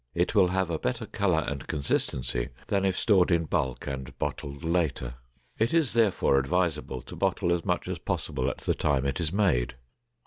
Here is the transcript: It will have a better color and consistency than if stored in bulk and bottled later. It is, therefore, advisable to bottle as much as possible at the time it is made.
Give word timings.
It 0.15 0.33
will 0.33 0.47
have 0.47 0.71
a 0.71 0.79
better 0.79 1.05
color 1.05 1.45
and 1.47 1.67
consistency 1.67 2.49
than 2.69 2.85
if 2.85 2.97
stored 2.97 3.29
in 3.29 3.45
bulk 3.45 3.85
and 3.85 4.17
bottled 4.17 4.63
later. 4.63 5.13
It 5.59 5.75
is, 5.75 5.93
therefore, 5.93 6.39
advisable 6.39 7.03
to 7.03 7.15
bottle 7.15 7.53
as 7.53 7.63
much 7.63 7.87
as 7.87 7.99
possible 7.99 8.49
at 8.49 8.61
the 8.61 8.73
time 8.73 9.05
it 9.05 9.19
is 9.19 9.31
made. 9.31 9.75